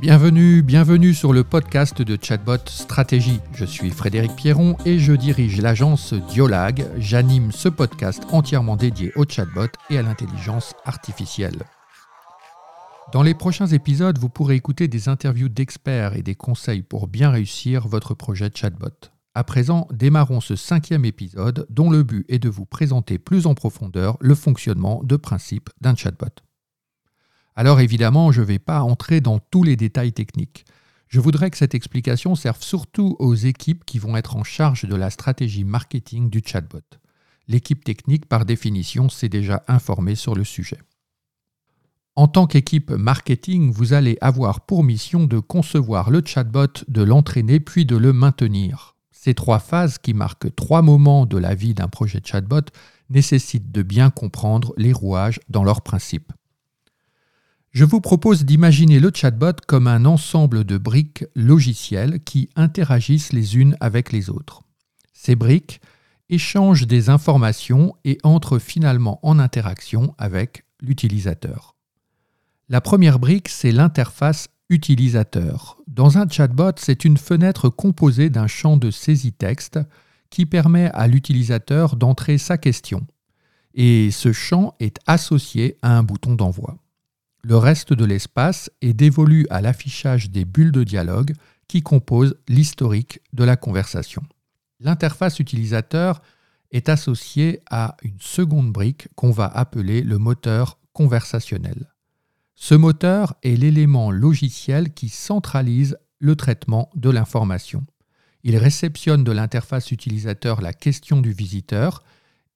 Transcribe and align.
Bienvenue, 0.00 0.62
bienvenue 0.62 1.12
sur 1.12 1.32
le 1.32 1.42
podcast 1.42 2.02
de 2.02 2.16
Chatbot 2.22 2.58
Stratégie. 2.66 3.40
Je 3.52 3.64
suis 3.64 3.90
Frédéric 3.90 4.36
Pierron 4.36 4.76
et 4.84 5.00
je 5.00 5.12
dirige 5.12 5.60
l'agence 5.60 6.14
Diolag. 6.14 6.86
J'anime 6.98 7.50
ce 7.50 7.68
podcast 7.68 8.22
entièrement 8.30 8.76
dédié 8.76 9.10
au 9.16 9.24
chatbot 9.28 9.66
et 9.90 9.98
à 9.98 10.02
l'intelligence 10.02 10.74
artificielle. 10.84 11.64
Dans 13.12 13.24
les 13.24 13.34
prochains 13.34 13.66
épisodes, 13.66 14.18
vous 14.18 14.28
pourrez 14.28 14.54
écouter 14.54 14.86
des 14.86 15.08
interviews 15.08 15.48
d'experts 15.48 16.14
et 16.14 16.22
des 16.22 16.36
conseils 16.36 16.82
pour 16.82 17.08
bien 17.08 17.30
réussir 17.30 17.88
votre 17.88 18.14
projet 18.14 18.52
chatbot. 18.54 19.10
À 19.34 19.42
présent, 19.42 19.88
démarrons 19.92 20.40
ce 20.40 20.54
cinquième 20.54 21.06
épisode 21.06 21.66
dont 21.70 21.90
le 21.90 22.04
but 22.04 22.24
est 22.28 22.38
de 22.38 22.48
vous 22.48 22.66
présenter 22.66 23.18
plus 23.18 23.46
en 23.46 23.54
profondeur 23.54 24.16
le 24.20 24.36
fonctionnement 24.36 25.02
de 25.02 25.16
principe 25.16 25.70
d'un 25.80 25.96
chatbot. 25.96 26.47
Alors 27.58 27.80
évidemment, 27.80 28.30
je 28.30 28.40
ne 28.40 28.46
vais 28.46 28.60
pas 28.60 28.82
entrer 28.82 29.20
dans 29.20 29.40
tous 29.40 29.64
les 29.64 29.74
détails 29.74 30.12
techniques. 30.12 30.64
Je 31.08 31.18
voudrais 31.18 31.50
que 31.50 31.56
cette 31.56 31.74
explication 31.74 32.36
serve 32.36 32.62
surtout 32.62 33.16
aux 33.18 33.34
équipes 33.34 33.84
qui 33.84 33.98
vont 33.98 34.16
être 34.16 34.36
en 34.36 34.44
charge 34.44 34.84
de 34.84 34.94
la 34.94 35.10
stratégie 35.10 35.64
marketing 35.64 36.30
du 36.30 36.40
chatbot. 36.46 36.84
L'équipe 37.48 37.82
technique, 37.82 38.26
par 38.26 38.44
définition, 38.44 39.08
s'est 39.08 39.28
déjà 39.28 39.64
informée 39.66 40.14
sur 40.14 40.36
le 40.36 40.44
sujet. 40.44 40.78
En 42.14 42.28
tant 42.28 42.46
qu'équipe 42.46 42.92
marketing, 42.92 43.72
vous 43.72 43.92
allez 43.92 44.18
avoir 44.20 44.60
pour 44.60 44.84
mission 44.84 45.24
de 45.24 45.40
concevoir 45.40 46.10
le 46.10 46.22
chatbot, 46.24 46.84
de 46.86 47.02
l'entraîner 47.02 47.58
puis 47.58 47.84
de 47.84 47.96
le 47.96 48.12
maintenir. 48.12 48.94
Ces 49.10 49.34
trois 49.34 49.58
phases 49.58 49.98
qui 49.98 50.14
marquent 50.14 50.54
trois 50.54 50.82
moments 50.82 51.26
de 51.26 51.38
la 51.38 51.56
vie 51.56 51.74
d'un 51.74 51.88
projet 51.88 52.20
chatbot 52.24 52.70
nécessitent 53.10 53.72
de 53.72 53.82
bien 53.82 54.10
comprendre 54.10 54.74
les 54.76 54.92
rouages 54.92 55.40
dans 55.48 55.64
leurs 55.64 55.82
principes. 55.82 56.32
Je 57.78 57.84
vous 57.84 58.00
propose 58.00 58.44
d'imaginer 58.44 58.98
le 58.98 59.12
chatbot 59.14 59.52
comme 59.68 59.86
un 59.86 60.04
ensemble 60.04 60.64
de 60.64 60.78
briques 60.78 61.24
logicielles 61.36 62.18
qui 62.24 62.48
interagissent 62.56 63.32
les 63.32 63.56
unes 63.56 63.76
avec 63.78 64.10
les 64.10 64.30
autres. 64.30 64.64
Ces 65.12 65.36
briques 65.36 65.80
échangent 66.28 66.88
des 66.88 67.08
informations 67.08 67.94
et 68.04 68.18
entrent 68.24 68.58
finalement 68.58 69.20
en 69.22 69.38
interaction 69.38 70.12
avec 70.18 70.64
l'utilisateur. 70.80 71.76
La 72.68 72.80
première 72.80 73.20
brique, 73.20 73.48
c'est 73.48 73.70
l'interface 73.70 74.48
utilisateur. 74.70 75.78
Dans 75.86 76.18
un 76.18 76.28
chatbot, 76.28 76.72
c'est 76.78 77.04
une 77.04 77.16
fenêtre 77.16 77.68
composée 77.68 78.28
d'un 78.28 78.48
champ 78.48 78.76
de 78.76 78.90
saisie 78.90 79.34
texte 79.34 79.78
qui 80.30 80.46
permet 80.46 80.90
à 80.94 81.06
l'utilisateur 81.06 81.94
d'entrer 81.94 82.38
sa 82.38 82.58
question. 82.58 83.06
Et 83.74 84.10
ce 84.10 84.32
champ 84.32 84.74
est 84.80 84.98
associé 85.06 85.78
à 85.82 85.96
un 85.96 86.02
bouton 86.02 86.34
d'envoi. 86.34 86.76
Le 87.44 87.56
reste 87.56 87.92
de 87.92 88.04
l'espace 88.04 88.70
est 88.82 88.94
dévolu 88.94 89.46
à 89.50 89.60
l'affichage 89.60 90.30
des 90.30 90.44
bulles 90.44 90.72
de 90.72 90.84
dialogue 90.84 91.34
qui 91.68 91.82
composent 91.82 92.36
l'historique 92.48 93.20
de 93.32 93.44
la 93.44 93.56
conversation. 93.56 94.22
L'interface 94.80 95.38
utilisateur 95.38 96.20
est 96.72 96.88
associée 96.88 97.60
à 97.70 97.96
une 98.02 98.20
seconde 98.20 98.72
brique 98.72 99.08
qu'on 99.14 99.30
va 99.30 99.46
appeler 99.46 100.02
le 100.02 100.18
moteur 100.18 100.78
conversationnel. 100.92 101.92
Ce 102.54 102.74
moteur 102.74 103.34
est 103.44 103.56
l'élément 103.56 104.10
logiciel 104.10 104.92
qui 104.92 105.08
centralise 105.08 105.96
le 106.18 106.34
traitement 106.34 106.90
de 106.96 107.10
l'information. 107.10 107.86
Il 108.42 108.56
réceptionne 108.56 109.24
de 109.24 109.32
l'interface 109.32 109.92
utilisateur 109.92 110.60
la 110.60 110.72
question 110.72 111.20
du 111.20 111.32
visiteur 111.32 112.02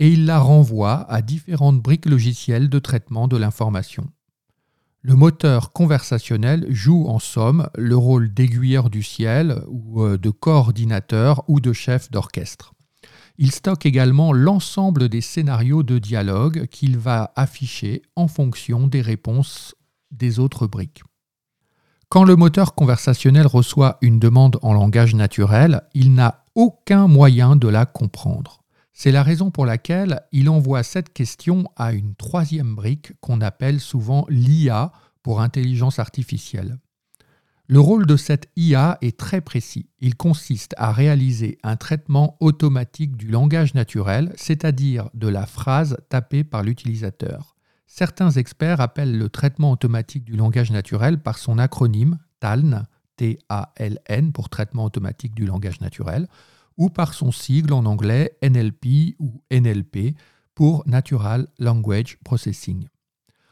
et 0.01 0.11
il 0.11 0.27
la 0.27 0.41
renvoie 0.41 1.09
à 1.11 1.23
différentes 1.23 1.81
briques 1.81 2.07
logicielles 2.07 2.69
de 2.69 2.79
traitement 2.81 3.29
de 3.29 3.37
l'information. 3.37 4.11
Le 5.05 5.17
moteur 5.17 5.73
conversationnel 5.73 6.65
joue 6.69 7.07
en 7.09 7.19
somme 7.19 7.69
le 7.77 7.97
rôle 7.97 8.33
d'aiguilleur 8.33 8.89
du 8.89 9.03
ciel 9.03 9.61
ou 9.67 10.01
euh, 10.01 10.17
de 10.17 10.31
coordinateur 10.31 11.43
ou 11.49 11.59
de 11.59 11.73
chef 11.73 12.09
d'orchestre. 12.13 12.73
Il 13.37 13.51
stocke 13.51 13.85
également 13.85 14.33
l'ensemble 14.33 15.09
des 15.09 15.21
scénarios 15.21 15.83
de 15.83 15.99
dialogue 15.99 16.67
qu'il 16.67 16.99
va 16.99 17.33
afficher 17.35 18.03
en 18.15 18.29
fonction 18.29 18.87
des 18.87 19.01
réponses 19.01 19.75
des 20.13 20.39
autres 20.39 20.69
briques. 20.69 21.03
Quand 22.09 22.23
le 22.23 22.37
moteur 22.37 22.77
conversationnel 22.77 23.49
reçoit 23.49 23.99
une 24.03 24.21
demande 24.21 24.61
en 24.63 24.73
langage 24.73 25.17
naturel, 25.17 25.83
il 25.95 26.15
n'a 26.15 26.45
aucun 26.55 27.09
moyen 27.09 27.57
de 27.57 27.67
la 27.67 27.87
comprendre. 27.87 28.62
C'est 28.93 29.13
la 29.13 29.23
raison 29.23 29.51
pour 29.51 29.65
laquelle 29.65 30.21
il 30.33 30.49
envoie 30.51 30.83
cette 30.83 31.13
question 31.13 31.65
à 31.77 31.93
une 31.93 32.15
troisième 32.15 32.75
brique 32.75 33.13
qu'on 33.21 33.41
appelle 33.41 33.81
souvent 33.81 34.27
l'IA 34.29 34.93
pour 35.23 35.41
intelligence 35.41 35.99
artificielle. 35.99 36.79
Le 37.69 37.81
rôle 37.81 38.07
de 38.07 38.17
cette 38.17 38.51
IA 38.57 38.99
est 39.01 39.17
très 39.17 39.41
précis. 39.41 39.89
Il 40.01 40.15
consiste 40.15 40.75
à 40.77 40.93
réaliser 40.93 41.59
un 41.63 41.77
traitement 41.77 42.37
automatique 42.41 43.17
du 43.17 43.29
langage 43.29 43.73
naturel, 43.73 44.33
c'est-à-dire 44.37 45.09
de 45.15 45.29
la 45.29 45.47
phrase 45.47 45.97
tapée 46.11 46.45
par 46.45 46.63
l'utilisateur. 46.63 47.57
Certains 47.87 48.33
experts 48.33 48.81
appellent 48.81 49.17
le 49.17 49.29
traitement 49.31 49.71
automatique 49.71 50.25
du 50.25 50.37
langage 50.37 50.71
naturel 50.71 51.23
par 51.23 51.39
son 51.39 51.59
acronyme 51.59 52.19
TALN, 52.41 52.87
T-A-L-N 53.17 54.33
pour 54.33 54.49
traitement 54.49 54.85
automatique 54.85 55.35
du 55.35 55.47
langage 55.47 55.81
naturel, 55.81 56.27
ou 56.77 56.91
par 56.91 57.15
son 57.15 57.33
sigle 57.33 57.73
en 57.73 57.85
anglais 57.87 58.37
NLP 58.43 59.17
ou 59.19 59.43
NLP 59.51 60.17
pour 60.55 60.83
Natural 60.87 61.49
Language 61.59 62.19
Processing. 62.25 62.89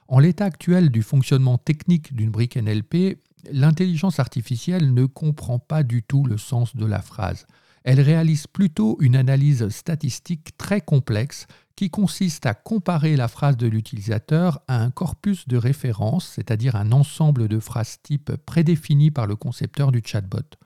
En 0.08 0.18
l'état 0.18 0.46
actuel 0.46 0.90
du 0.90 1.02
fonctionnement 1.02 1.58
technique 1.58 2.14
d'une 2.14 2.30
brique 2.30 2.56
NLP, 2.56 3.18
l'intelligence 3.52 4.18
artificielle 4.18 4.92
ne 4.92 5.06
comprend 5.06 5.58
pas 5.58 5.82
du 5.82 6.02
tout 6.02 6.24
le 6.24 6.36
sens 6.36 6.74
de 6.76 6.84
la 6.84 7.00
phrase. 7.00 7.46
Elle 7.84 8.00
réalise 8.00 8.46
plutôt 8.46 8.98
une 9.00 9.16
analyse 9.16 9.68
statistique 9.68 10.56
très 10.58 10.80
complexe 10.80 11.46
qui 11.76 11.88
consiste 11.88 12.44
à 12.44 12.52
comparer 12.52 13.16
la 13.16 13.28
phrase 13.28 13.56
de 13.56 13.66
l'utilisateur 13.66 14.60
à 14.68 14.82
un 14.82 14.90
corpus 14.90 15.48
de 15.48 15.56
références, 15.56 16.32
c'est-à-dire 16.34 16.76
un 16.76 16.92
ensemble 16.92 17.48
de 17.48 17.58
phrases 17.58 18.02
types 18.02 18.36
prédéfinies 18.44 19.10
par 19.10 19.26
le 19.26 19.36
concepteur 19.36 19.90
du 19.92 20.02
chatbot. 20.04 20.58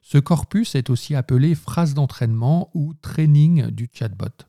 Ce 0.00 0.18
corpus 0.18 0.74
est 0.74 0.90
aussi 0.90 1.14
appelé 1.14 1.54
phrase 1.54 1.94
d'entraînement 1.94 2.70
ou 2.74 2.94
training 2.94 3.66
du 3.70 3.88
chatbot. 3.92 4.46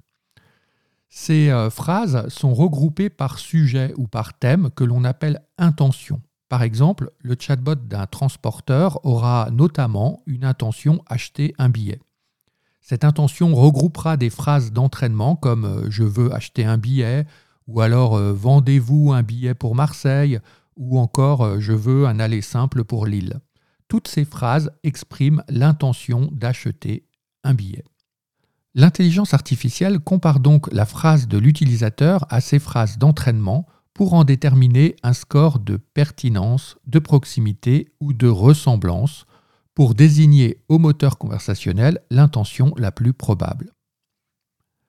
Ces 1.10 1.50
euh, 1.50 1.70
phrases 1.70 2.28
sont 2.30 2.54
regroupées 2.54 3.10
par 3.10 3.40
sujet 3.40 3.94
ou 3.98 4.08
par 4.08 4.38
thème 4.38 4.70
que 4.76 4.84
l'on 4.84 5.04
appelle 5.04 5.42
intention. 5.58 6.22
Par 6.50 6.62
exemple, 6.62 7.12
le 7.20 7.36
chatbot 7.38 7.76
d'un 7.76 8.06
transporteur 8.06 9.04
aura 9.06 9.50
notamment 9.52 10.22
une 10.28 10.46
intention 10.46 11.04
acheter 11.08 11.54
un 11.58 11.70
billet. 11.70 12.00
Cette 12.80 13.04
intention 13.04 13.54
regroupera 13.54 14.18
des 14.18 14.30
phrases 14.30 14.72
d'entraînement 14.72 15.36
comme 15.36 15.66
euh, 15.66 15.90
je 15.90 16.04
veux 16.04 16.34
acheter 16.34 16.64
un 16.66 16.78
billet 16.78 17.26
ou 17.68 17.82
alors 17.82 18.16
euh, 18.16 18.32
vendez-vous 18.32 19.12
un 19.12 19.24
billet 19.24 19.56
pour 19.56 19.76
Marseille 19.76 20.40
ou 20.78 21.00
encore 21.00 21.60
je 21.60 21.74
veux 21.74 22.08
un 22.08 22.20
aller 22.20 22.42
simple 22.42 22.84
pour 22.84 23.06
Lille. 23.06 23.42
Toutes 23.90 24.08
ces 24.08 24.24
phrases 24.24 24.72
expriment 24.84 25.44
l'intention 25.50 26.30
d'acheter 26.32 27.04
un 27.44 27.54
billet. 27.54 27.84
L'intelligence 28.76 29.34
artificielle 29.34 30.00
compare 30.00 30.40
donc 30.40 30.72
la 30.72 30.86
phrase 30.86 31.28
de 31.28 31.40
l'utilisateur 31.40 32.26
à 32.30 32.40
ses 32.40 32.60
phrases 32.60 33.00
d'entraînement 33.00 33.66
pour 33.96 34.14
en 34.14 34.24
déterminer 34.24 34.96
un 35.02 35.14
score 35.14 35.60
de 35.60 35.78
pertinence, 35.78 36.78
de 36.86 37.00
proximité 37.00 37.92
ou 38.00 38.14
de 38.14 38.28
ressemblance 38.28 39.26
pour 39.74 39.96
désigner 39.96 40.62
au 40.70 40.78
moteur 40.78 41.18
conversationnel 41.18 42.00
l'intention 42.12 42.74
la 42.78 42.92
plus 42.92 43.14
probable. 43.14 43.74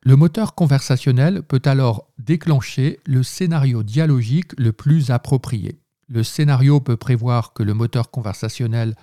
Le 0.02 0.16
moteur 0.16 0.54
conversationnel 0.54 1.42
peut 1.42 1.62
alors 1.64 2.06
déclencher 2.18 3.00
le 3.06 3.22
scénario 3.22 3.82
dialogique 3.82 4.52
le 4.58 4.72
plus 4.72 5.10
approprié. 5.10 5.79
Le 6.10 6.24
scénario 6.24 6.80
peut 6.80 6.96
prévoir 6.96 7.52
que 7.52 7.62
le 7.62 7.72
moteur 7.72 8.10
conversationnel 8.10 8.96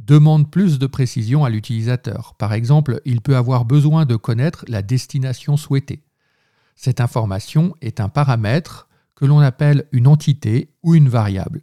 demande 0.00 0.50
plus 0.50 0.80
de 0.80 0.86
précision 0.88 1.44
à 1.44 1.50
l'utilisateur. 1.50 2.34
Par 2.36 2.52
exemple, 2.52 3.00
il 3.04 3.20
peut 3.20 3.36
avoir 3.36 3.64
besoin 3.64 4.06
de 4.06 4.16
connaître 4.16 4.64
la 4.66 4.82
destination 4.82 5.56
souhaitée. 5.56 6.02
Cette 6.74 7.00
information 7.00 7.74
est 7.80 8.00
un 8.00 8.08
paramètre 8.08 8.88
que 9.14 9.24
l'on 9.24 9.38
appelle 9.38 9.86
une 9.92 10.08
entité 10.08 10.70
ou 10.82 10.96
une 10.96 11.08
variable. 11.08 11.62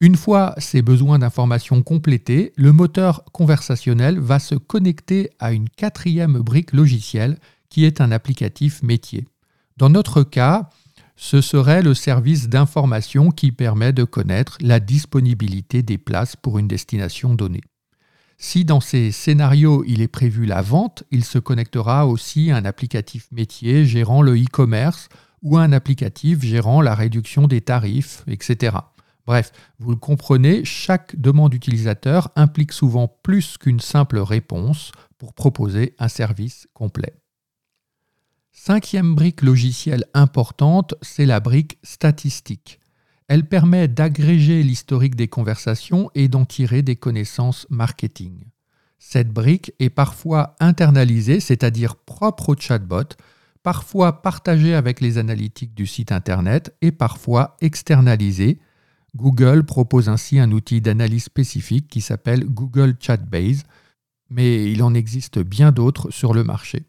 Une 0.00 0.16
fois 0.16 0.54
ces 0.58 0.82
besoins 0.82 1.18
d'information 1.18 1.82
complétés, 1.82 2.52
le 2.56 2.72
moteur 2.72 3.24
conversationnel 3.32 4.18
va 4.18 4.38
se 4.38 4.54
connecter 4.54 5.30
à 5.38 5.52
une 5.52 5.70
quatrième 5.70 6.38
brique 6.40 6.74
logicielle 6.74 7.38
qui 7.70 7.86
est 7.86 8.02
un 8.02 8.12
applicatif 8.12 8.82
métier. 8.82 9.26
Dans 9.78 9.88
notre 9.88 10.22
cas, 10.22 10.68
ce 11.16 11.40
serait 11.40 11.82
le 11.82 11.94
service 11.94 12.48
d'information 12.48 13.30
qui 13.30 13.50
permet 13.50 13.92
de 13.92 14.04
connaître 14.04 14.58
la 14.60 14.80
disponibilité 14.80 15.82
des 15.82 15.98
places 15.98 16.36
pour 16.36 16.58
une 16.58 16.68
destination 16.68 17.34
donnée. 17.34 17.62
Si 18.38 18.66
dans 18.66 18.80
ces 18.80 19.12
scénarios 19.12 19.82
il 19.86 20.02
est 20.02 20.08
prévu 20.08 20.44
la 20.44 20.60
vente, 20.60 21.04
il 21.10 21.24
se 21.24 21.38
connectera 21.38 22.06
aussi 22.06 22.50
à 22.50 22.56
un 22.56 22.66
applicatif 22.66 23.28
métier 23.32 23.86
gérant 23.86 24.20
le 24.20 24.34
e-commerce 24.36 25.08
ou 25.42 25.56
un 25.56 25.72
applicatif 25.72 26.42
gérant 26.42 26.82
la 26.82 26.94
réduction 26.94 27.46
des 27.46 27.62
tarifs, 27.62 28.24
etc. 28.26 28.76
Bref, 29.26 29.52
vous 29.78 29.90
le 29.90 29.96
comprenez, 29.96 30.64
chaque 30.64 31.16
demande 31.16 31.54
utilisateur 31.54 32.30
implique 32.36 32.72
souvent 32.72 33.08
plus 33.08 33.56
qu'une 33.58 33.80
simple 33.80 34.18
réponse 34.18 34.92
pour 35.18 35.32
proposer 35.32 35.94
un 35.98 36.08
service 36.08 36.68
complet. 36.74 37.14
Cinquième 38.58 39.14
brique 39.14 39.42
logicielle 39.42 40.06
importante, 40.14 40.94
c'est 41.02 41.26
la 41.26 41.40
brique 41.40 41.78
statistique. 41.84 42.80
Elle 43.28 43.46
permet 43.46 43.86
d'agréger 43.86 44.62
l'historique 44.62 45.14
des 45.14 45.28
conversations 45.28 46.10
et 46.14 46.26
d'en 46.26 46.46
tirer 46.46 46.80
des 46.80 46.96
connaissances 46.96 47.66
marketing. 47.68 48.44
Cette 48.98 49.28
brique 49.28 49.72
est 49.78 49.90
parfois 49.90 50.56
internalisée, 50.58 51.38
c'est-à-dire 51.38 51.96
propre 51.96 52.48
au 52.48 52.56
chatbot, 52.58 53.14
parfois 53.62 54.22
partagée 54.22 54.74
avec 54.74 55.00
les 55.02 55.18
analytiques 55.18 55.74
du 55.74 55.86
site 55.86 56.10
Internet 56.10 56.74
et 56.80 56.92
parfois 56.92 57.58
externalisée. 57.60 58.58
Google 59.14 59.64
propose 59.64 60.08
ainsi 60.08 60.38
un 60.40 60.50
outil 60.50 60.80
d'analyse 60.80 61.24
spécifique 61.24 61.88
qui 61.88 62.00
s'appelle 62.00 62.46
Google 62.46 62.96
Chatbase, 62.98 63.64
mais 64.30 64.72
il 64.72 64.82
en 64.82 64.94
existe 64.94 65.38
bien 65.38 65.72
d'autres 65.72 66.10
sur 66.10 66.32
le 66.32 66.42
marché. 66.42 66.86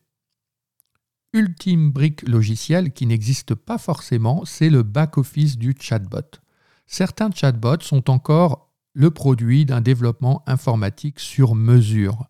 Ultime 1.37 1.91
brique 1.91 2.27
logicielle 2.27 2.91
qui 2.91 3.05
n'existe 3.05 3.53
pas 3.53 3.77
forcément, 3.77 4.43
c'est 4.43 4.71
le 4.71 4.81
back-office 4.81 5.59
du 5.59 5.75
chatbot. 5.79 6.39
Certains 6.87 7.29
chatbots 7.29 7.81
sont 7.81 8.09
encore 8.09 8.71
le 8.93 9.11
produit 9.11 9.63
d'un 9.63 9.81
développement 9.81 10.41
informatique 10.47 11.19
sur 11.19 11.53
mesure, 11.53 12.25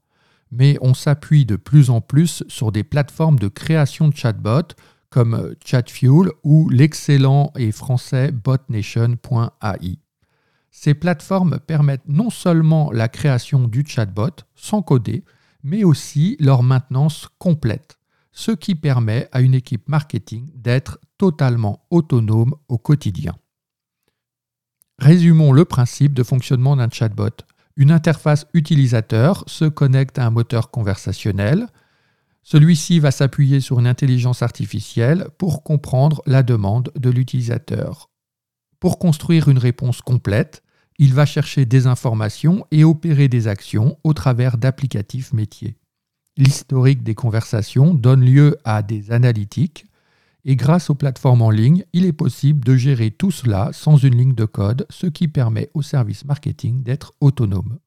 mais 0.52 0.78
on 0.82 0.94
s'appuie 0.94 1.46
de 1.46 1.56
plus 1.56 1.90
en 1.90 2.02
plus 2.02 2.44
sur 2.50 2.74
des 2.74 2.84
plateformes 2.84 3.40
de 3.40 3.48
création 3.48 4.10
de 4.10 4.14
chatbots 4.14 4.76
comme 5.10 5.56
Chatfuel 5.66 6.30
ou 6.44 6.68
l'excellent 6.68 7.54
et 7.56 7.72
français 7.72 8.34
botnation.ai. 8.34 10.00
Ces 10.70 10.94
plateformes 10.94 11.60
permettent 11.66 12.10
non 12.10 12.30
seulement 12.30 12.92
la 12.92 13.08
création 13.08 13.70
du 13.70 13.86
chatbot 13.88 14.44
sans 14.54 14.82
coder, 14.82 15.24
mais 15.64 15.86
aussi 15.86 16.36
leur 16.42 16.62
maintenance 16.62 17.30
complète, 17.40 17.97
ce 18.38 18.52
qui 18.52 18.76
permet 18.76 19.28
à 19.32 19.42
une 19.42 19.56
équipe 19.56 19.90
marketing 19.90 20.52
d'être 20.54 21.00
totalement 21.18 21.88
autonome 21.90 22.54
au 22.68 22.78
quotidien. 22.78 23.36
Résumons 25.00 25.52
le 25.52 25.66
principe 25.66 26.14
de 26.14 26.22
fonctionnement 26.22 26.76
d'un 26.76 26.88
chatbot. 26.88 27.36
Une 27.78 27.90
interface 27.90 28.46
utilisateur 28.54 29.44
se 29.48 29.66
connecte 29.66 30.20
à 30.20 30.28
un 30.28 30.30
moteur 30.30 30.70
conversationnel. 30.70 31.68
Celui-ci 32.44 33.00
va 33.00 33.10
s'appuyer 33.10 33.60
sur 33.60 33.80
une 33.80 33.88
intelligence 33.88 34.44
artificielle 34.44 35.30
pour 35.40 35.64
comprendre 35.64 36.22
la 36.28 36.44
demande 36.44 36.92
de 36.96 37.10
l'utilisateur. 37.10 38.12
Pour 38.80 39.00
construire 39.00 39.48
une 39.48 39.58
réponse 39.58 40.02
complète, 40.02 40.62
il 41.00 41.16
va 41.16 41.26
chercher 41.26 41.66
des 41.66 41.88
informations 41.88 42.68
et 42.70 42.84
opérer 42.84 43.30
des 43.30 43.48
actions 43.48 43.98
au 44.04 44.14
travers 44.14 44.60
d'applicatifs 44.60 45.34
métiers. 45.34 45.80
L'historique 46.38 47.04
des 47.04 47.16
conversations 47.16 47.96
donne 47.96 48.24
lieu 48.24 48.58
à 48.64 48.84
des 48.84 49.12
analytiques 49.12 49.88
et 50.46 50.56
grâce 50.56 50.90
aux 50.90 50.96
plateformes 50.96 51.42
en 51.42 51.50
ligne, 51.50 51.84
il 51.94 52.06
est 52.06 52.14
possible 52.14 52.64
de 52.64 52.78
gérer 52.78 53.12
tout 53.12 53.32
cela 53.32 53.72
sans 53.74 53.98
une 53.98 54.16
ligne 54.16 54.36
de 54.36 54.46
code, 54.46 54.86
ce 54.90 55.08
qui 55.08 55.28
permet 55.28 55.70
au 55.74 55.82
service 55.82 56.24
marketing 56.24 56.84
d'être 56.84 57.14
autonome. 57.20 57.80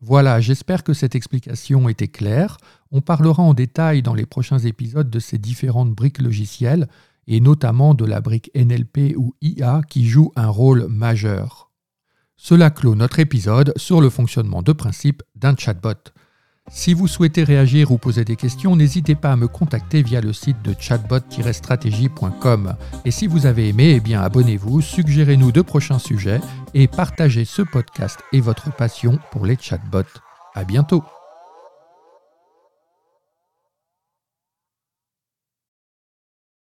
Voilà, 0.00 0.40
j'espère 0.40 0.84
que 0.84 0.92
cette 0.92 1.14
explication 1.14 1.88
était 1.88 2.08
claire. 2.08 2.58
On 2.92 3.00
parlera 3.00 3.42
en 3.42 3.54
détail 3.54 4.02
dans 4.02 4.14
les 4.14 4.24
prochains 4.24 4.58
épisodes 4.58 5.10
de 5.10 5.18
ces 5.18 5.38
différentes 5.38 5.92
briques 5.92 6.20
logicielles 6.20 6.86
et 7.26 7.40
notamment 7.40 7.94
de 7.94 8.04
la 8.04 8.20
brique 8.20 8.50
NLP 8.54 9.14
ou 9.16 9.34
IA 9.40 9.82
qui 9.88 10.06
joue 10.06 10.32
un 10.36 10.48
rôle 10.48 10.86
majeur. 10.86 11.70
Cela 12.36 12.70
clôt 12.70 12.94
notre 12.94 13.18
épisode 13.18 13.72
sur 13.76 14.00
le 14.00 14.10
fonctionnement 14.10 14.62
de 14.62 14.72
principe 14.72 15.22
d'un 15.34 15.56
chatbot. 15.56 16.12
Si 16.70 16.94
vous 16.94 17.08
souhaitez 17.08 17.42
réagir 17.42 17.90
ou 17.90 17.98
poser 17.98 18.24
des 18.24 18.36
questions, 18.36 18.76
n'hésitez 18.76 19.16
pas 19.16 19.32
à 19.32 19.36
me 19.36 19.48
contacter 19.48 20.02
via 20.02 20.20
le 20.20 20.32
site 20.32 20.62
de 20.62 20.74
chatbot-stratégie.com. 20.78 22.76
Et 23.04 23.10
si 23.10 23.26
vous 23.26 23.46
avez 23.46 23.68
aimé, 23.68 23.94
eh 23.96 24.00
bien 24.00 24.22
abonnez-vous, 24.22 24.80
suggérez-nous 24.80 25.52
de 25.52 25.62
prochains 25.62 25.98
sujets 25.98 26.40
et 26.72 26.86
partagez 26.86 27.44
ce 27.44 27.62
podcast 27.62 28.20
et 28.32 28.40
votre 28.40 28.74
passion 28.74 29.18
pour 29.32 29.46
les 29.46 29.58
chatbots. 29.60 30.20
À 30.54 30.64
bientôt. 30.64 31.04